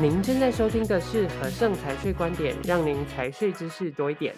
[0.00, 4.34] 您正在收听的是和盛财税观点，让您财税知识多一点。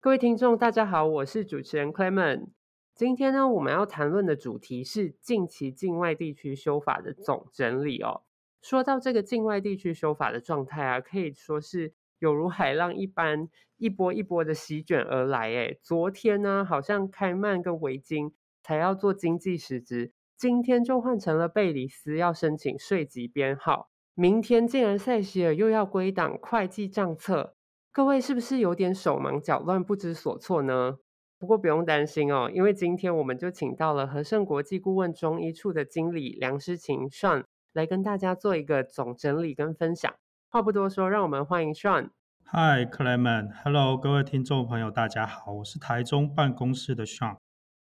[0.00, 2.46] 各位听众，大家好，我是主持人 Clement。
[2.94, 8.22] 今天呢，我们要谈论的主题是近期境外地区修法的总整理哦。
[8.62, 15.50] 说到这个境外地区修法的状态啊，可以说是有如海浪一般，一波一波的席卷而来。
[15.50, 23.90] 诶，昨天呢，好像开曼跟维京才要做经济实质，今天就换成了贝里斯要申请税籍编号。
[24.16, 27.56] 明天竟然塞西尔又要归档会计账册，
[27.90, 30.98] 各位是不是有点手忙脚乱、不知所措呢？
[31.36, 37.42] 不过不用担心哦，因为今天我们就请到了和盛国际顾问中医处的经理梁诗晴 Sean
[37.72, 40.14] 来跟大家做一个总整理跟分享。
[40.48, 42.10] 话不多说，让我们欢迎 Sean。
[42.44, 47.36] Hi Clement，Hello，各位听众朋友，大家好，我是台中办公室的 Sean。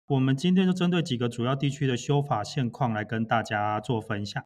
[0.05, 4.43] 我们今天就针对几个主要地区的修法现况来跟大家做分享。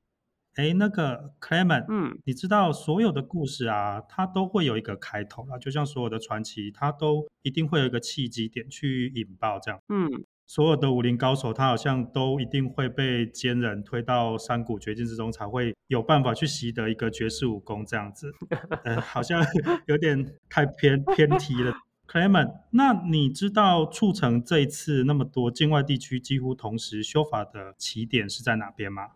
[0.56, 9.80] 哎，那个 Clement，嗯，你知道所有的故事啊，它都会有一个开头啦，就像所有的传奇，它都一定会有一个契机点去引爆这样。
[9.90, 18.32] 嗯，所有的武林高手，他好像都一定会被奸人推到山谷绝境之中，才会有办法去习得一个绝世武功这样子。
[18.86, 19.44] 呃，好像
[19.88, 21.74] 有点太偏偏题了。
[22.08, 29.08] Clement，那你知道促成这一次那么多境外地区几乎同时修法的起点是在哪边吗？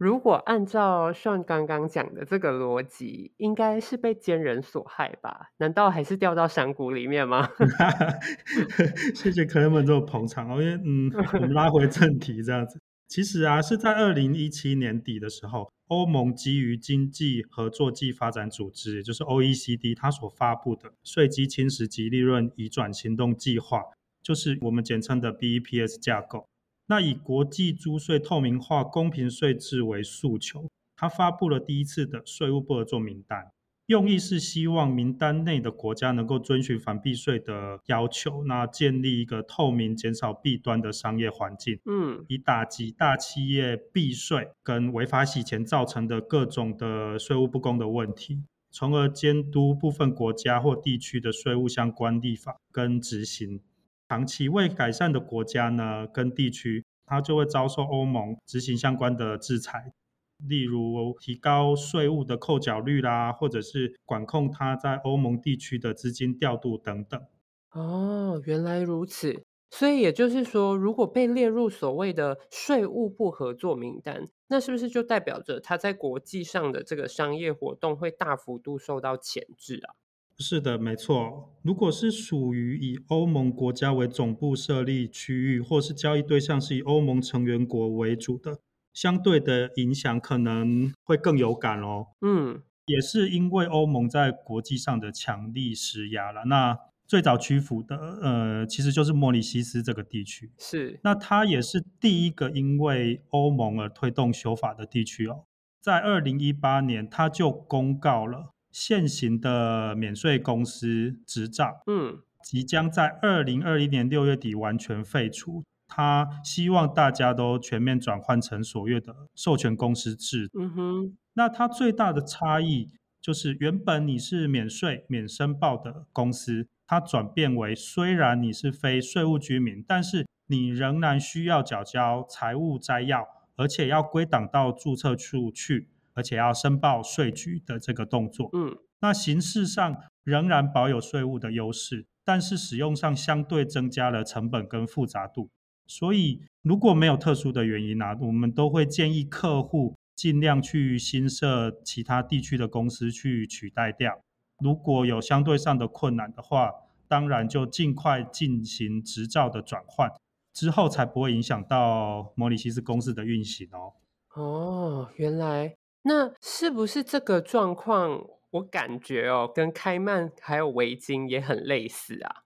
[0.00, 5.50] 如果按照算刚刚讲的这个逻辑，应该是被奸人所害吧？
[5.58, 7.46] 难道还是掉到山谷里面吗？
[9.14, 12.80] 谢谢 c l e m e n 这么捧场哦，因为嗯，我们拉回正题这样子。
[13.08, 23.82] 其实啊，是在二零一七年底的时候，欧盟基于经济合作暨发展组织，也就是 OECD，它所发布的税基侵蚀及利润移转行动计划，
[24.22, 26.46] 就是我们简称的 BEPS 架构。
[26.90, 33.52] 那以国际租税透明化、公平税制为诉求，他发布了第一次的税务不合作名单，
[33.86, 53.60] 用意是希望名单内的国家能够遵循反避税的要求，那建立一个透明、减少弊端的商业环境，嗯，以打击大企业避税跟违法洗钱造成的各种的税务不公的问题，从而监督部分国家或地区的税务相关立法跟执行。
[54.10, 59.92] 长期未改善的国家呢，跟地区，它就会遭受欧盟执行相关的制裁，
[60.36, 67.22] 例如提高税务的扣缴率啦，或者是管控它在欧盟地区的资金调度等等。
[67.70, 69.44] 哦，原来如此。
[69.70, 79.94] 所以也就是说，如果被列入所谓的税务不合作名单，那是不是就代表着它在国际上的这个商业活动会大幅度受到钳制啊？
[80.40, 81.54] 是的，没错。
[81.62, 88.58] 如果是属于以欧盟国家为总部设立区域，或是交易对象是以欧盟成员国为主的，
[88.94, 92.06] 相对的影响可能会更有感哦。
[92.22, 96.44] 嗯，也是因为欧盟在国际上的强力施压了。
[96.46, 100.50] 那最早屈服的，呃，其实就是莫里西斯这个地区。
[100.58, 105.44] 是，那它也是第一个因为欧盟而推动修法的地区哦。
[105.82, 108.54] 在二零一八年，它就公告了。
[108.70, 115.64] 现行的免税公司执照，嗯，即将在二零二一年六月底完全废除。
[115.92, 120.48] 他希望大家都全面转换成所谓的授权公司制。
[120.56, 122.88] 嗯哼，那它最大的差异
[123.20, 133.26] 就是，原本你是免税免申报的公司，它转变为虽然你是非税务居民，但是你仍然需要缴交财务摘要，
[133.56, 135.88] 而且要归档到注册处去。
[136.14, 145.50] 而且要申报税局的这个动作，嗯，那形式上仍然保有税务的优势，但是使用上相对增加了成本跟复杂度。
[145.86, 154.20] 所以如果没有特殊的原因呢，我们都会建议客户尽量去新设其他地区的公司去取代掉。
[154.62, 156.70] 如果有相对上的困难的话，
[157.08, 160.08] 当然就尽快进行执照的转换，
[160.52, 163.94] 之后才不会影响到摩里西斯公司的运行哦。
[164.34, 165.74] 哦，原来。
[166.02, 168.26] 那是不是这个状况？
[168.52, 172.42] 我感觉哦，跟开曼还有维京也很类似啊。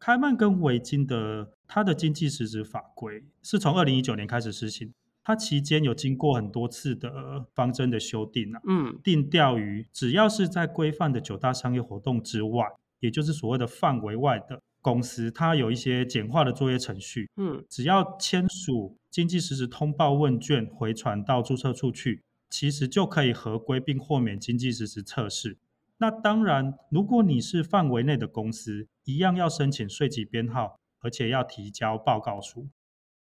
[0.00, 4.92] 开曼跟维京的它的经济实质法规是从二零一九年开始实行，
[5.22, 8.60] 它期间有经过很多次的方针的修订啊。
[8.66, 12.66] 嗯，定调于只要是在规范的九大商业活动之外，
[12.98, 17.30] 也就是所谓的范围外的公司，它有一些简化的作业程序。
[17.36, 22.22] 嗯，只要签署经济实质通报问卷，回传到注册处去。
[22.48, 25.58] 其实就可以合规并豁免经济实质测试。
[25.98, 32.68] 那当然，如果你是范围内的公司，一样要申请税籍编号，而且要提交报告书。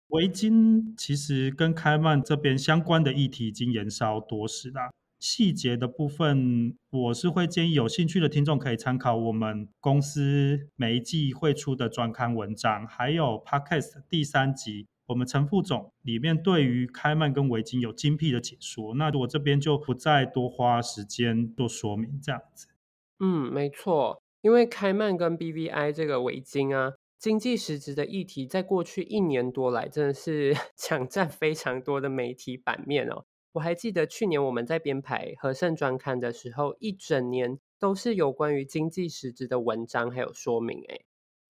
[0.08, 4.90] 维金其实跟开曼这边相关的议题已经延烧多时了。
[5.20, 18.94] 细节的部分，我是会建议有兴趣的听众可以参考我们公司每一季会出的专刊文章，还有 Podcast 第三集，我们陈副总里面对于开曼跟维京有精辟的解说。
[18.94, 22.68] 那我这边就不再多花时间做说明，这样子。
[23.18, 33.24] 嗯，没错，因为开曼跟 BVI 这个围巾啊，经济实质的议题，在过去一年多来，真的是 抢占非常多的媒体版面哦。
[33.54, 40.84] 我还记得去年我们在编排和盛专刊的时候，一整年都是有关于经济实质的文章还有说明。
[40.88, 41.00] 哎，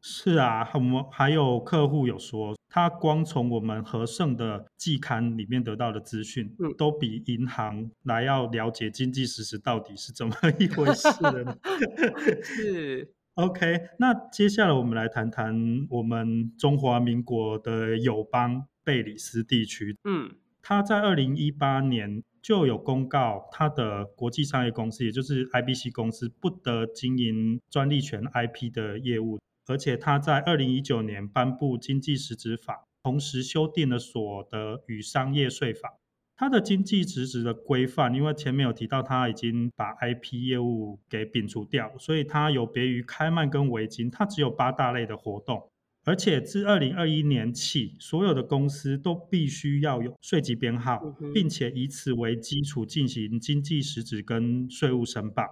[0.03, 11.57] 是啊，我们还有客户有说，他光从我们和盛的季刊里面得到的资讯，嗯，都比银行来要了解经济实时到底是怎么一回事的呢？
[12.43, 15.55] 是 OK，那接下来我们来谈谈
[15.91, 20.31] 我们中华民国的友邦贝里斯地区，嗯。
[20.63, 29.39] 他在二零一八年就有公告，他的国际商业公司，也就是 IBC 公司，不得经营专利权 IP 的业务。
[29.71, 35.97] 而且他在二零一九年颁布经济实质法，同时修订了所得与商业税法。
[36.37, 45.71] 他的经济实质的规范，因为前面有提到他已经把 IP 业务给摒除掉，所以它有别于开曼跟维京，它只有八大类的活动。
[46.05, 50.99] 而且自二零二一年起，所有的公司都必须要有税籍编号，
[51.35, 55.45] 并且以此为基础进行经济实质跟税务申报。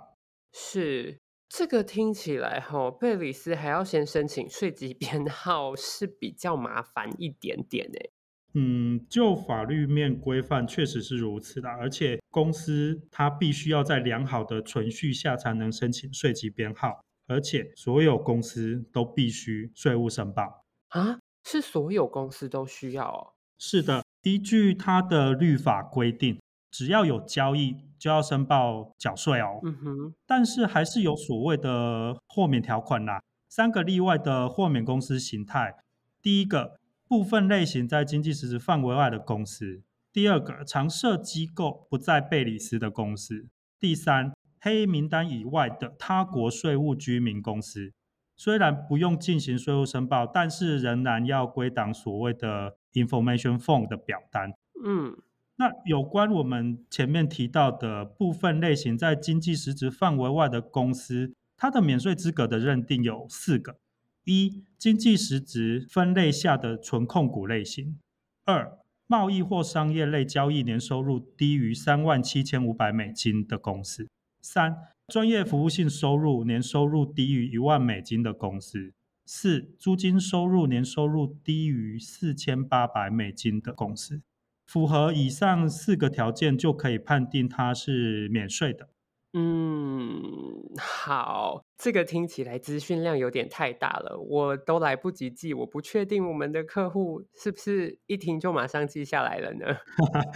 [0.54, 1.18] 是
[1.48, 8.12] 这个听起来哈，贝里斯还要先申请税籍编号，是比较麻烦一点点诶。
[8.54, 17.00] 嗯，就法律面规范确实是如此的，而且公司它必须要在良好的存续下才能申请税籍编号。
[17.26, 21.18] 而且所有公司都必须税务申报啊？
[21.44, 23.36] 是所有公司都需要哦？
[23.58, 29.60] 是的，依据它的律法规定，只要有交易就要申报缴税哦。
[29.64, 30.14] 嗯哼。
[30.26, 35.74] 但是还是有所谓的豁免条款啦，三个例外的豁免公司形态：
[36.22, 39.82] 第一个，部分类型在经济实质范围外的公司；
[40.12, 43.48] 第二个，常设机构不在贝里斯的公司；
[43.78, 44.32] 第三。
[44.60, 47.92] 黑名单以外的他国税务居民公司，
[48.36, 54.52] 虽然不用进行税务申报，但是仍然要归档所谓的 information form 的表单。
[54.84, 55.16] 嗯，
[55.60, 63.76] 那有关我们前面提到的部分类型在经济实质范围外的公司，它的免税资格的认定有四个：
[64.24, 67.96] 一、经济实质分类下的纯控股类型；
[68.44, 68.78] 二、
[69.08, 74.06] 贸易或商业类交易年收入低于三万七千五百美金的公司。
[74.40, 74.76] 三、
[75.08, 78.92] 专业服务性收入年收入低于一万美金的公司；
[79.26, 84.22] 四、租金收入年收入低于四千八百美金的公司，
[84.68, 88.90] 符合以上四个条件就可以判定它是免税的。
[89.34, 99.66] 嗯，好，这个听起来资讯量有点太大了，我都来不及记，我不确定我们的客户是不是一听就马上记下来了呢？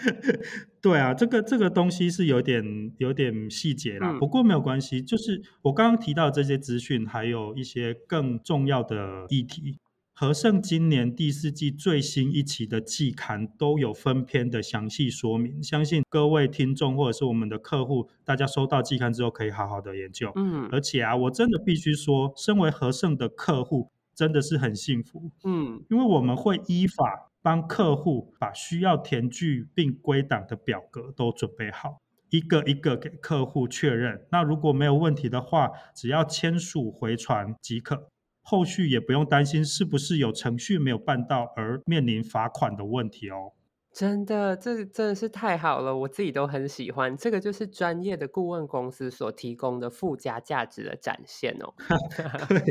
[0.82, 2.62] 对啊，这个这个东西是有点
[2.98, 9.78] 有点细节啦，嗯、不过没有关系，就是我刚刚提到这些资讯，还有一些更重要的议题。
[10.22, 20.30] 荷盛今年第四季最新一期的季刊都有分篇的详细说明，相信各位听众或者是我们的客户，大家收到季刊之后可以好好的研究。
[20.36, 25.32] 嗯，而且啊，我真的必须说，身为和盛的客户真的是很幸福。
[25.42, 32.00] 嗯，因为我们会依法帮客户把需要填具并归档的表格都准备好，
[32.30, 34.24] 一个一个给客户确认。
[34.30, 38.11] 那如果没有问题的话，只要签署回传即可。
[38.42, 43.52] 后续也不用担心是不是有程序没有办到而面临罚款的问题哦。
[43.94, 47.14] 真的，这真的是太好了，我自己都很喜欢。
[47.14, 51.74] 这个就是专业的顾问公司所提供的附加价值的展现哦。
[52.48, 52.62] 对，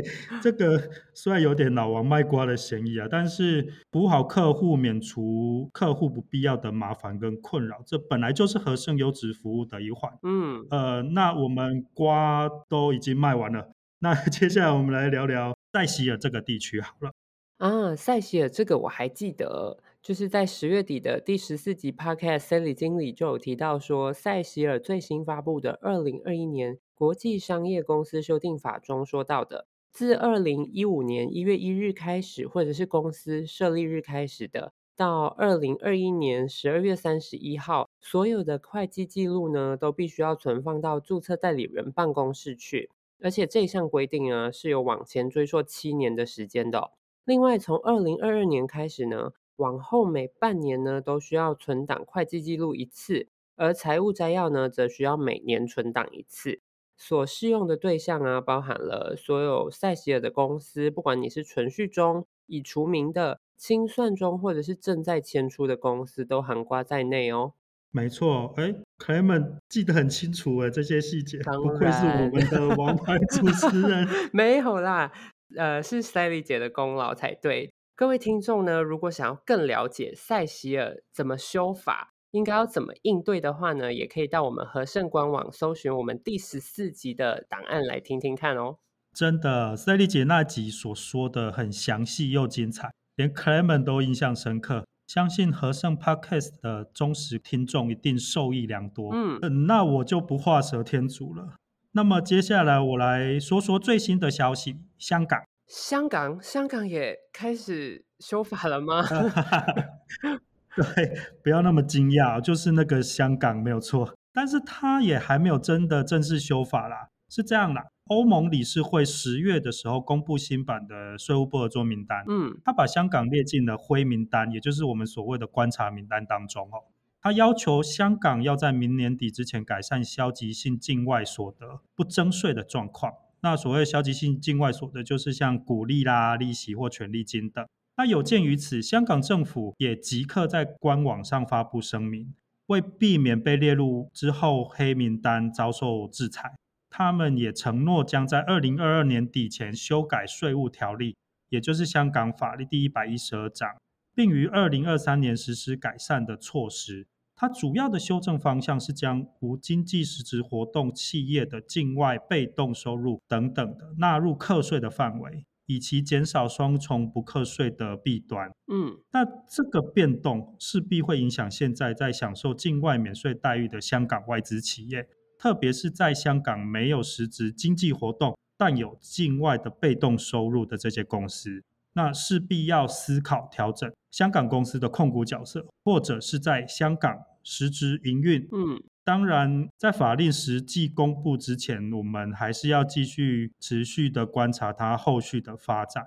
[0.42, 0.82] 这个
[1.14, 10.12] 虽然有点老王卖瓜的嫌疑啊，但是服务好客户，免除客户不必要的麻烦跟困扰，这本来就是和盛优质服务的一环。
[10.24, 15.54] 嗯，呃，那我们瓜都已经卖完了，那接下来我们来聊聊。
[15.72, 17.12] 塞西尔这个地区好了
[17.56, 42.90] 啊，塞西尔这个我还记得，就是在十月底的第十四集 Podcast，塞里经理就有提到说，塞西尔最新发布的二零二一年国际商业公司修订法中说到的，自二零一五年一月一日开始，或者是公司设立日开始的，到二零二一年十二月三十一号，所有的会计记录呢，都必须要存放到注册代理人办公室去。
[43.22, 46.90] 而且这项规定呢，是有往前追溯七年的时间的。
[47.24, 56.60] 另外，从二零二二年开始呢，往后每半年呢都需要存档会计记录一次，而财务摘要呢，则需要每年存档一次。
[56.96, 67.54] 所适用的对象啊，包含了所有塞西尔的公司，不管你是存续中、已除名的、清算中，或者是正在迁出的公司，都含括在内哦。
[67.94, 74.08] 没错，哎，Clement 记得很清楚哎，这些细节，不愧是我们的王牌主持人。
[74.32, 75.12] 没有啦，
[75.56, 77.70] 呃，是 Sally 姐的功劳才对。
[77.94, 88.78] 各位听众呢，如果想要更了解塞西尔怎么修法，应该要怎么应对的话呢，也可以到我们和盛官网搜寻我们第十四集的档案来听听看哦。
[89.14, 94.86] 真的，Sally 姐那集所说的很详细又精彩，连 Clement 都印象深刻。
[95.14, 99.10] 相信和盛 Podcast 的忠实听众一定受益良多。
[99.12, 101.56] 嗯，呃、那我就不画蛇添足了。
[101.90, 109.04] 那么接下来我来说说最新的消息：香港，香港，香港也开始修法了吗？
[110.74, 111.12] 对，
[111.44, 117.10] 不要那么惊讶，就是那个香港没有错，但是它也还没有真的正式修法啦。
[117.34, 117.82] 是这样啦。
[118.08, 126.92] 欧盟理事会十月的时候公布新版的税务不合作名单，嗯，他把香港列进了灰名单，也就是我们所谓的观察名单当中哦。
[127.22, 133.14] 他要求香港要在明年底之前改善消极性境外所得不征税的状况。
[133.40, 137.66] 那所谓消极性境外所得，就是像股利啦、利息或权利金等。
[137.96, 142.34] 那有鉴于此，香港政府也即刻在官网上发布声明，
[142.66, 146.52] 为避免被列入之后黑名单遭受制裁。
[146.94, 151.16] 他们也承诺将在二零二二年底前修改税务条例，
[151.48, 153.74] 也就是香港法律第一百一十二章，
[154.14, 157.06] 并于二零二三年实施改善的措施。
[157.34, 168.52] 它主要的修正方向是将无经济实质活动企业的境外被动收入等等的纳入课税的范围，以及减少双重不课税的弊端。
[168.70, 175.08] 嗯，那这个变动势必会影响现在在享受境外免税待遇的香港外资企业。
[175.42, 188.48] 特别是在香港没有实质经济活动，但有境外的被动收入的这些公司，那势必要思考调整香港公司的控股角色，或者是在香港实质营运。
[188.52, 196.04] 嗯，当然，在法令实际公布之前，我们还是要继续持续的观察它后续的发展。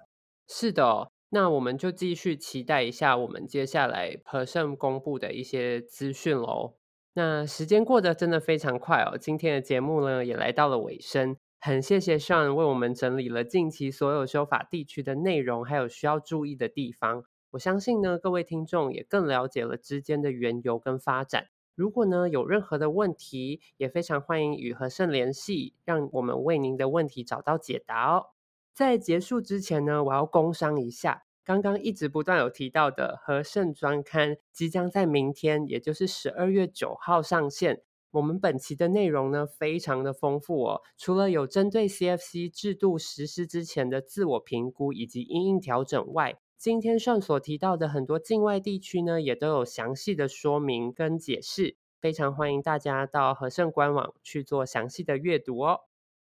[0.48, 6.76] 是的，那我们就继续期待一下我们接下来和盛公布的一些资讯喽。
[7.18, 17.24] 那时间过得真的非常快哦，今天的节目呢也来到了尾声，很谢谢 Sean 为我们整理了近期所有修法地区的内容，还有需要注意的地方。
[17.52, 21.46] 我相信呢，各位听众也更了解了之间的缘由跟发展。
[21.74, 28.26] 如果呢有任何的问题，也非常欢迎与和盛联系，让我们为您的问题找到解答哦。
[28.74, 31.25] 在结束之前呢，我要工商一下。
[31.46, 37.84] 刚刚一直不断有提到的和盛专刊即将在明天，也就是十二月九号上线。
[38.10, 40.82] 我们本期的内容呢，非常的丰富哦。
[40.98, 51.76] 除了有针对 CFC 制度实施之前的自我评估以及因应调整外，今天上所提到的很多境外地区呢，也都有详细的说明跟解释。
[52.02, 55.82] 非常欢迎大家到和盛官网去做详细的阅读哦。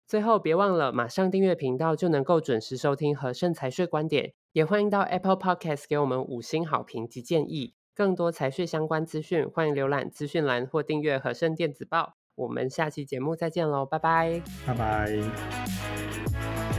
[0.08, 4.34] 最后，别忘了马上订阅频道，就能够准时收听和盛财税观点。
[4.54, 7.74] 也欢迎到 Apple Podcast 给我们五星好评及建议。
[7.96, 12.16] 更多财税相关资讯，欢迎浏览资讯栏或订阅和盛电子报。
[12.36, 16.73] 我们下期节目再见喽，拜拜，拜拜。